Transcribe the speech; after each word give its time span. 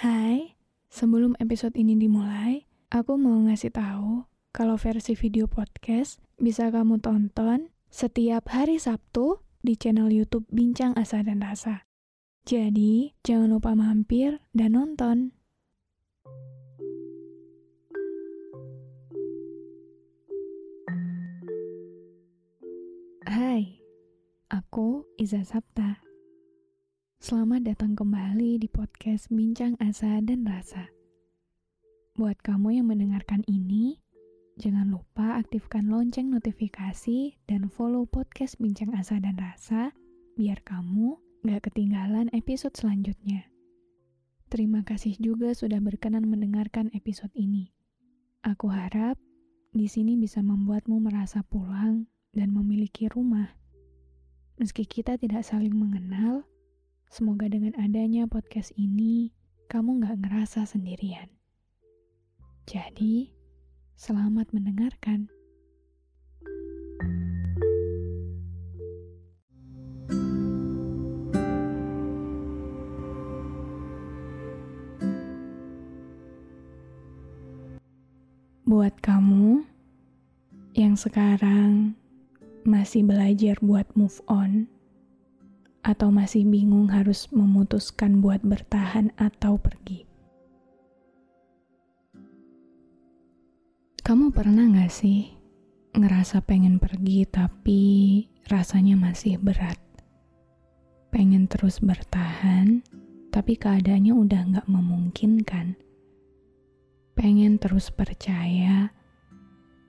Hai, 0.00 0.56
sebelum 0.88 1.36
episode 1.44 1.76
ini 1.76 1.92
dimulai, 1.92 2.64
aku 2.88 3.20
mau 3.20 3.36
ngasih 3.44 3.68
tahu 3.68 4.24
kalau 4.48 4.80
versi 4.80 5.12
video 5.12 5.44
podcast 5.44 6.24
bisa 6.40 6.72
kamu 6.72 7.04
tonton 7.04 7.68
setiap 7.92 8.48
hari 8.48 8.80
Sabtu 8.80 9.44
di 9.60 9.76
channel 9.76 10.08
YouTube 10.08 10.48
Bincang 10.48 10.96
Asa 10.96 11.20
dan 11.20 11.44
Rasa. 11.44 11.84
Jadi, 12.48 13.12
jangan 13.20 13.52
lupa 13.52 13.76
mampir 13.76 14.40
dan 14.56 14.72
nonton. 14.72 15.36
Hai, 23.28 23.84
aku 24.48 25.04
Iza 25.20 25.44
Sapta. 25.44 26.09
Selamat 27.20 27.68
datang 27.68 27.92
kembali 28.00 28.56
di 28.56 28.64
podcast 28.64 29.28
Bincang 29.28 29.76
Asa 29.76 30.24
dan 30.24 30.40
Rasa. 30.40 30.88
Buat 32.16 32.40
kamu 32.40 32.80
yang 32.80 32.88
mendengarkan 32.88 33.44
ini, 33.44 34.00
jangan 34.56 34.88
lupa 34.88 35.36
aktifkan 35.36 35.92
lonceng 35.92 36.32
notifikasi 36.32 37.36
dan 37.44 37.68
follow 37.68 38.08
podcast 38.08 38.56
Bincang 38.56 38.96
Asa 38.96 39.20
dan 39.20 39.36
Rasa 39.36 39.92
biar 40.40 40.64
kamu 40.64 41.20
gak 41.44 41.68
ketinggalan 41.68 42.32
episode 42.32 42.72
selanjutnya. 42.72 43.52
Terima 44.48 44.80
kasih 44.80 45.20
juga 45.20 45.52
sudah 45.52 45.76
berkenan 45.76 46.24
mendengarkan 46.24 46.88
episode 46.96 47.36
ini. 47.36 47.68
Aku 48.48 48.72
harap 48.72 49.20
di 49.76 49.92
sini 49.92 50.16
bisa 50.16 50.40
membuatmu 50.40 50.96
merasa 50.96 51.44
pulang 51.44 52.08
dan 52.32 52.48
memiliki 52.48 53.12
rumah. 53.12 53.52
Meski 54.56 54.88
kita 54.88 55.20
tidak 55.20 55.44
saling 55.44 55.76
mengenal, 55.76 56.48
semoga 57.10 57.50
dengan 57.50 57.74
adanya 57.74 58.30
podcast 58.30 58.70
ini, 58.78 59.34
kamu 59.66 59.98
gak 60.06 60.22
ngerasa 60.22 60.62
sendirian. 60.62 61.26
Jadi, 62.70 63.34
selamat 63.98 64.54
mendengarkan. 64.54 65.26
Buat 78.62 79.02
kamu 79.02 79.66
yang 80.78 80.94
sekarang 80.94 81.98
masih 82.62 83.02
belajar 83.02 83.58
buat 83.58 83.90
move 83.98 84.22
on, 84.30 84.70
atau 85.80 86.12
masih 86.12 86.44
bingung 86.44 86.92
harus 86.92 87.30
memutuskan 87.32 88.20
buat 88.20 88.44
bertahan 88.44 89.12
atau 89.16 89.56
pergi, 89.56 90.04
kamu 94.04 94.32
pernah 94.32 94.68
gak 94.80 94.92
sih 94.92 95.30
ngerasa 95.96 96.44
pengen 96.44 96.80
pergi 96.80 97.26
tapi 97.28 97.82
rasanya 98.48 98.96
masih 98.96 99.40
berat? 99.40 99.78
Pengen 101.10 101.50
terus 101.50 101.82
bertahan, 101.82 102.86
tapi 103.34 103.58
keadaannya 103.58 104.14
udah 104.14 104.40
gak 104.58 104.66
memungkinkan 104.70 105.74
pengen 107.20 107.60
terus 107.60 107.92
percaya, 107.92 108.88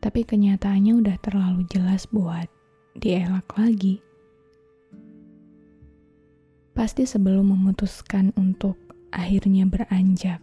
tapi 0.03 0.27
kenyataannya 0.27 0.99
udah 0.99 1.15
terlalu 1.23 1.63
jelas 1.71 2.03
buat 2.11 2.51
dielak 2.99 3.47
lagi. 3.55 4.03
Pasti 6.81 7.05
sebelum 7.05 7.53
memutuskan 7.53 8.33
untuk 8.33 8.73
akhirnya 9.13 9.69
beranjak, 9.69 10.41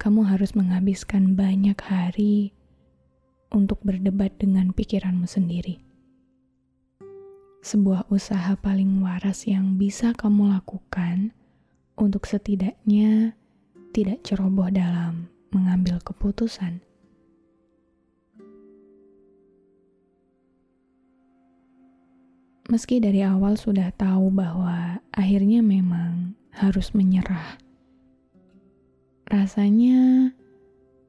kamu 0.00 0.24
harus 0.32 0.56
menghabiskan 0.56 1.36
banyak 1.36 1.76
hari 1.76 2.56
untuk 3.52 3.76
berdebat 3.84 4.32
dengan 4.40 4.72
pikiranmu 4.72 5.28
sendiri. 5.28 5.76
Sebuah 7.60 8.08
usaha 8.08 8.56
paling 8.56 9.04
waras 9.04 9.44
yang 9.44 9.76
bisa 9.76 10.16
kamu 10.16 10.56
lakukan 10.56 11.36
untuk 12.00 12.24
setidaknya 12.24 13.36
tidak 13.92 14.24
ceroboh 14.24 14.72
dalam 14.72 15.28
mengambil 15.52 16.00
keputusan. 16.00 16.80
Meski 22.66 22.98
dari 22.98 23.22
awal 23.22 23.54
sudah 23.54 23.94
tahu 23.94 24.34
bahwa 24.34 24.98
akhirnya 25.14 25.62
memang 25.62 26.34
harus 26.50 26.90
menyerah, 26.98 27.62
rasanya 29.30 30.34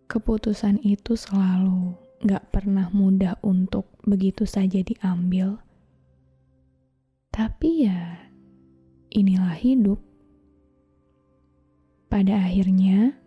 keputusan 0.06 0.78
itu 0.86 1.18
selalu 1.18 1.98
gak 2.30 2.54
pernah 2.54 2.94
mudah 2.94 3.42
untuk 3.42 3.90
begitu 4.06 4.46
saja 4.46 4.86
diambil. 4.86 5.58
Tapi 7.34 7.90
ya, 7.90 8.30
inilah 9.10 9.58
hidup. 9.58 9.98
Pada 12.06 12.38
akhirnya, 12.38 13.18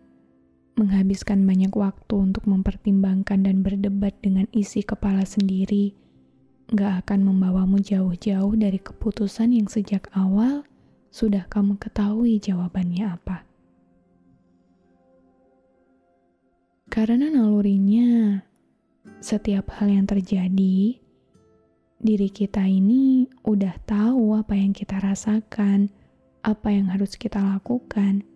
menghabiskan 0.78 1.42
banyak 1.42 1.74
waktu 1.74 2.14
untuk 2.14 2.46
mempertimbangkan 2.46 3.42
dan 3.42 3.66
berdebat 3.66 4.14
dengan 4.22 4.46
isi 4.54 4.86
kepala 4.86 5.26
sendiri, 5.26 5.98
gak 6.70 7.06
akan 7.06 7.26
membawamu 7.26 7.82
jauh-jauh 7.82 8.54
dari 8.54 8.78
keputusan 8.78 9.54
yang 9.54 9.66
sejak 9.66 10.06
awal 10.14 10.62
sudah 11.10 11.46
kamu 11.50 11.76
ketahui 11.82 12.38
jawabannya 12.38 13.06
apa. 13.10 13.42
Karena 16.90 17.30
nalurinya, 17.30 18.42
setiap 19.22 19.70
hal 19.78 19.90
yang 19.90 20.06
terjadi, 20.06 20.98
diri 21.98 22.28
kita 22.30 22.66
ini 22.66 23.30
udah 23.46 23.74
tahu 23.86 24.34
apa 24.38 24.58
yang 24.58 24.74
kita 24.74 24.98
rasakan, 24.98 25.90
apa 26.42 26.68
yang 26.70 26.90
harus 26.90 27.14
kita 27.14 27.38
lakukan 27.38 28.26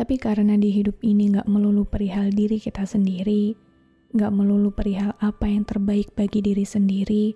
tapi 0.00 0.16
karena 0.16 0.56
di 0.56 0.72
hidup 0.72 0.96
ini 1.04 1.28
gak 1.28 1.44
melulu 1.44 1.84
perihal 1.84 2.32
diri 2.32 2.56
kita 2.56 2.88
sendiri, 2.88 3.52
gak 4.10 4.34
melulu 4.34 4.74
perihal 4.74 5.14
apa 5.22 5.46
yang 5.46 5.62
terbaik 5.62 6.10
bagi 6.18 6.42
diri 6.42 6.66
sendiri, 6.66 7.34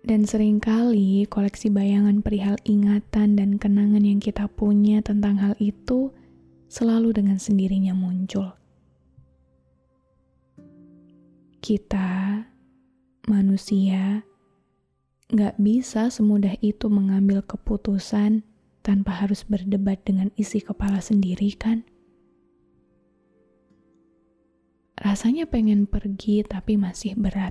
dan 0.00 0.24
sering 0.24 0.60
kali 0.60 1.28
koleksi 1.28 1.68
bayangan 1.68 2.24
perihal 2.24 2.56
ingatan 2.64 3.36
dan 3.36 3.60
kenangan 3.60 4.00
yang 4.00 4.16
kita 4.16 4.48
punya 4.48 5.04
tentang 5.04 5.36
hal 5.36 5.52
itu 5.60 6.08
selalu 6.72 7.12
dengan 7.12 7.36
sendirinya 7.36 7.92
muncul. 7.92 8.56
Kita, 11.60 12.40
manusia, 13.28 14.24
gak 15.28 15.60
bisa 15.60 16.08
semudah 16.08 16.56
itu 16.64 16.88
mengambil 16.88 17.44
keputusan 17.44 18.42
tanpa 18.80 19.12
harus 19.20 19.44
berdebat 19.44 20.00
dengan 20.02 20.32
isi 20.40 20.64
kepala 20.64 21.04
sendiri 21.04 21.52
kan? 21.60 21.84
Rasanya 25.10 25.42
pengen 25.50 25.90
pergi 25.90 26.46
tapi 26.46 26.78
masih 26.78 27.18
berat. 27.18 27.50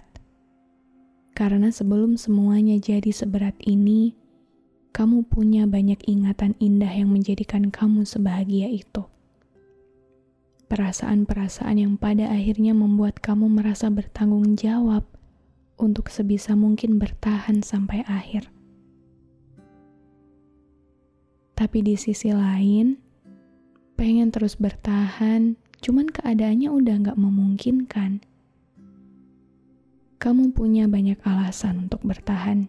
Karena 1.36 1.76
sebelum 1.76 2.16
semuanya 2.16 2.80
jadi 2.80 3.12
seberat 3.12 3.60
ini, 3.68 4.16
kamu 4.96 5.28
punya 5.28 5.68
banyak 5.68 6.00
ingatan 6.08 6.56
indah 6.64 6.88
yang 6.88 7.12
menjadikan 7.12 7.68
kamu 7.68 8.08
sebahagia 8.08 8.72
itu. 8.72 9.04
Perasaan-perasaan 10.72 11.84
yang 11.84 12.00
pada 12.00 12.32
akhirnya 12.32 12.72
membuat 12.72 13.20
kamu 13.20 13.52
merasa 13.52 13.92
bertanggung 13.92 14.56
jawab 14.56 15.04
untuk 15.76 16.08
sebisa 16.08 16.56
mungkin 16.56 16.96
bertahan 16.96 17.60
sampai 17.60 18.08
akhir 18.08 18.48
tapi 21.60 21.84
di 21.84 22.00
sisi 22.00 22.32
lain, 22.32 22.96
pengen 24.00 24.32
terus 24.32 24.56
bertahan, 24.56 25.60
cuman 25.80 26.12
keadaannya 26.12 26.70
udah 26.72 26.96
gak 27.12 27.20
memungkinkan. 27.20 28.24
Kamu 30.20 30.52
punya 30.52 30.86
banyak 30.92 31.20
alasan 31.24 31.88
untuk 31.88 32.04
bertahan, 32.04 32.68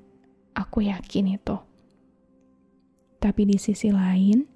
aku 0.55 0.87
yakin 0.87 1.35
itu. 1.35 1.59
Tapi 3.19 3.43
di 3.45 3.59
sisi 3.59 3.91
lain, 3.91 4.47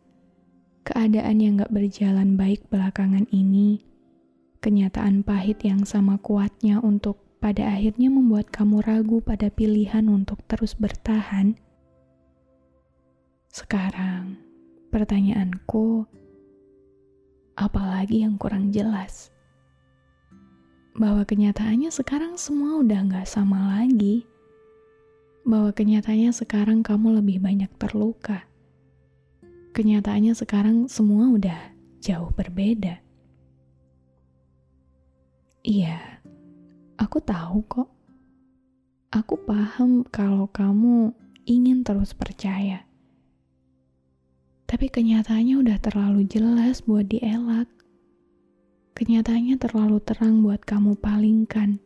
keadaan 0.86 1.42
yang 1.42 1.58
gak 1.58 1.74
berjalan 1.74 2.38
baik 2.38 2.70
belakangan 2.70 3.26
ini, 3.34 3.82
kenyataan 4.62 5.26
pahit 5.26 5.60
yang 5.66 5.82
sama 5.82 6.16
kuatnya 6.22 6.78
untuk 6.78 7.20
pada 7.42 7.76
akhirnya 7.76 8.08
membuat 8.08 8.48
kamu 8.48 8.80
ragu 8.80 9.20
pada 9.20 9.52
pilihan 9.52 10.08
untuk 10.08 10.40
terus 10.48 10.72
bertahan. 10.72 11.60
Sekarang, 13.52 14.40
pertanyaanku, 14.88 16.08
apalagi 17.54 18.22
yang 18.26 18.38
kurang 18.38 18.70
jelas? 18.74 19.30
Bahwa 20.94 21.26
kenyataannya 21.26 21.90
sekarang 21.90 22.38
semua 22.38 22.78
udah 22.82 23.00
gak 23.10 23.26
sama 23.26 23.78
lagi 23.78 24.26
bahwa 25.44 25.76
kenyataannya 25.76 26.32
sekarang 26.32 26.80
kamu 26.80 27.20
lebih 27.20 27.38
banyak 27.44 27.68
terluka. 27.76 28.48
Kenyataannya 29.76 30.32
sekarang 30.32 30.88
semua 30.88 31.28
udah 31.28 31.60
jauh 32.00 32.32
berbeda. 32.32 33.04
Iya, 35.64 36.00
aku 36.96 37.20
tahu 37.20 37.60
kok. 37.68 37.88
Aku 39.12 39.38
paham 39.44 40.02
kalau 40.08 40.48
kamu 40.48 41.12
ingin 41.46 41.84
terus 41.84 42.16
percaya. 42.16 42.88
Tapi 44.64 44.86
kenyataannya 44.88 45.60
udah 45.60 45.78
terlalu 45.78 46.24
jelas 46.26 46.82
buat 46.82 47.06
dielak. 47.08 47.68
Kenyataannya 48.94 49.56
terlalu 49.58 49.98
terang 50.00 50.40
buat 50.40 50.62
kamu 50.62 50.96
palingkan 50.98 51.82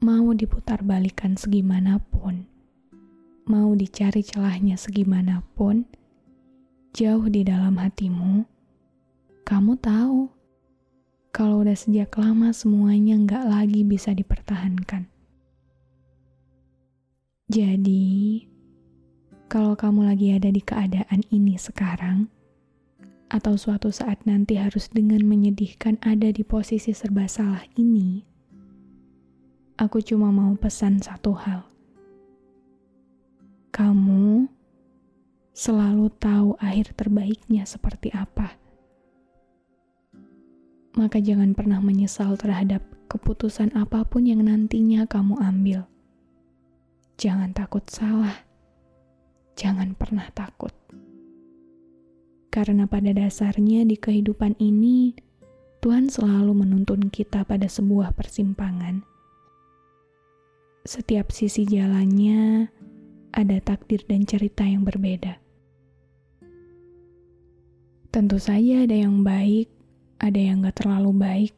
mau 0.00 0.32
diputar 0.32 0.80
balikan 0.80 1.36
segimanapun, 1.36 2.48
mau 3.44 3.76
dicari 3.76 4.24
celahnya 4.24 4.80
segimanapun, 4.80 5.84
jauh 6.96 7.28
di 7.28 7.44
dalam 7.44 7.76
hatimu, 7.76 8.48
kamu 9.44 9.76
tahu 9.76 10.32
kalau 11.36 11.60
udah 11.60 11.76
sejak 11.76 12.16
lama 12.16 12.48
semuanya 12.56 13.20
nggak 13.20 13.44
lagi 13.44 13.84
bisa 13.84 14.16
dipertahankan. 14.16 15.04
Jadi, 17.52 18.48
kalau 19.50 19.74
kamu 19.74 20.06
lagi 20.06 20.30
ada 20.30 20.46
di 20.46 20.62
keadaan 20.62 21.26
ini 21.34 21.58
sekarang, 21.58 22.30
atau 23.26 23.58
suatu 23.58 23.90
saat 23.90 24.22
nanti 24.22 24.54
harus 24.54 24.86
dengan 24.94 25.26
menyedihkan 25.26 25.98
ada 26.06 26.30
di 26.30 26.46
posisi 26.46 26.94
serba 26.94 27.26
salah 27.26 27.66
ini, 27.74 28.22
aku 29.74 29.98
cuma 30.06 30.30
mau 30.30 30.54
pesan 30.54 31.02
satu 31.02 31.34
hal. 31.34 31.66
Kamu 33.74 34.46
selalu 35.50 36.06
tahu 36.22 36.54
akhir 36.62 36.94
terbaiknya 36.94 37.66
seperti 37.66 38.14
apa. 38.14 38.54
Maka 40.94 41.18
jangan 41.18 41.58
pernah 41.58 41.82
menyesal 41.82 42.38
terhadap 42.38 42.86
keputusan 43.10 43.74
apa 43.74 44.06
pun 44.06 44.30
yang 44.30 44.46
nantinya 44.46 45.10
kamu 45.10 45.42
ambil. 45.42 45.90
Jangan 47.18 47.50
takut 47.50 47.82
salah. 47.90 48.49
Jangan 49.60 49.92
pernah 49.92 50.24
takut. 50.32 50.72
Karena 52.48 52.88
pada 52.88 53.12
dasarnya 53.12 53.84
di 53.84 54.00
kehidupan 54.00 54.56
ini, 54.56 55.12
Tuhan 55.84 56.08
selalu 56.08 56.64
menuntun 56.64 57.12
kita 57.12 57.44
pada 57.44 57.68
sebuah 57.68 58.16
persimpangan 58.16 59.10
setiap 60.84 61.28
sisi 61.28 61.68
jalannya 61.68 62.72
ada 63.36 63.56
takdir 63.60 64.00
dan 64.08 64.24
cerita 64.24 64.64
yang 64.64 64.80
berbeda. 64.80 65.36
Tentu 68.10 68.40
saja 68.42 68.88
ada 68.88 68.96
yang 68.96 69.22
baik, 69.22 69.70
ada 70.18 70.40
yang 70.40 70.64
gak 70.64 70.82
terlalu 70.82 71.12
baik. 71.14 71.54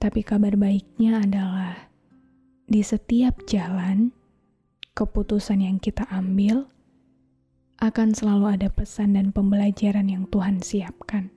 Tapi 0.00 0.20
kabar 0.26 0.58
baiknya 0.58 1.22
adalah 1.22 1.92
di 2.66 2.80
setiap 2.82 3.44
jalan, 3.46 4.10
keputusan 4.94 5.58
yang 5.58 5.82
kita 5.82 6.06
ambil 6.06 6.70
akan 7.82 8.14
selalu 8.14 8.54
ada 8.54 8.70
pesan 8.70 9.18
dan 9.18 9.34
pembelajaran 9.34 10.06
yang 10.06 10.30
Tuhan 10.30 10.62
siapkan. 10.62 11.34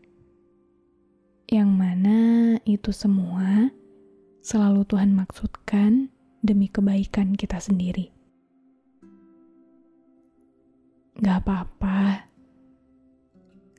Yang 1.49 1.71
mana 1.73 2.19
itu 2.69 2.93
semua 2.93 3.73
selalu 4.45 4.85
Tuhan 4.85 5.09
maksudkan 5.17 6.13
demi 6.45 6.69
kebaikan 6.69 7.33
kita 7.33 7.57
sendiri. 7.57 8.13
Gak 11.17 11.41
apa-apa. 11.41 12.29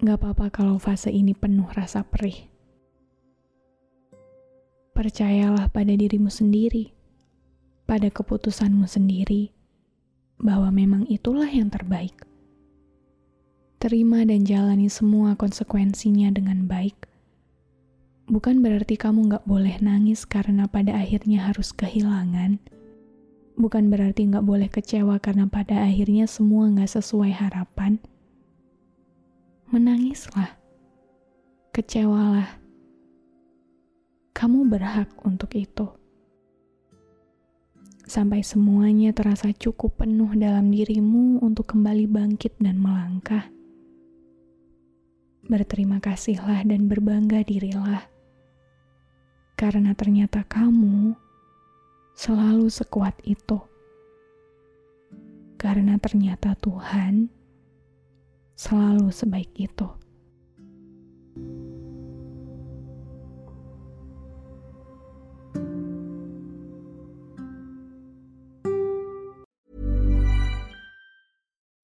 Gak 0.02 0.16
apa-apa 0.18 0.50
kalau 0.50 0.82
fase 0.82 1.14
ini 1.14 1.38
penuh 1.38 1.70
rasa 1.70 2.02
perih. 2.02 2.50
Percayalah 4.90 5.70
pada 5.70 5.94
dirimu 5.94 6.26
sendiri, 6.26 6.90
pada 7.86 8.10
keputusanmu 8.10 8.90
sendiri, 8.90 9.54
bahwa 10.38 10.70
memang 10.70 11.04
itulah 11.10 11.50
yang 11.50 11.70
terbaik. 11.70 12.14
Terima 13.78 14.26
dan 14.26 14.42
jalani 14.42 14.90
semua 14.90 15.38
konsekuensinya 15.38 16.34
dengan 16.34 16.66
baik 16.66 17.08
bukan 18.28 18.60
berarti 18.60 19.00
kamu 19.00 19.32
gak 19.32 19.44
boleh 19.48 19.80
nangis 19.80 20.28
karena 20.28 20.68
pada 20.68 20.94
akhirnya 21.00 21.48
harus 21.48 21.72
kehilangan. 21.72 22.60
Bukan 23.58 23.90
berarti 23.90 24.28
gak 24.28 24.44
boleh 24.44 24.68
kecewa 24.70 25.18
karena 25.18 25.48
pada 25.48 25.82
akhirnya 25.82 26.28
semua 26.28 26.68
gak 26.70 26.92
sesuai 26.92 27.32
harapan. 27.34 27.98
Menangislah. 29.72 30.54
Kecewalah. 31.72 32.60
Kamu 34.36 34.70
berhak 34.70 35.10
untuk 35.26 35.50
itu. 35.58 35.90
Sampai 38.08 38.40
semuanya 38.40 39.12
terasa 39.12 39.52
cukup 39.52 40.00
penuh 40.00 40.32
dalam 40.32 40.72
dirimu 40.72 41.44
untuk 41.44 41.76
kembali 41.76 42.08
bangkit 42.08 42.56
dan 42.56 42.80
melangkah 42.80 43.52
berterima 45.44 46.00
kasihlah 46.00 46.64
dan 46.64 46.88
berbangga 46.88 47.40
dirilah 47.40 48.04
karena 49.58 49.90
ternyata 49.90 50.46
kamu 50.46 51.18
selalu 52.14 52.70
sekuat 52.70 53.18
itu. 53.26 53.58
Karena 55.58 55.98
ternyata 55.98 56.54
Tuhan 56.54 57.26
selalu 58.54 59.10
sebaik 59.10 59.50
itu. 59.58 59.88